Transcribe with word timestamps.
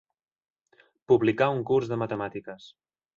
Publicar 1.13 1.49
un 1.57 1.61
curs 1.73 1.91
de 1.91 1.99
matemàtiques. 2.05 2.67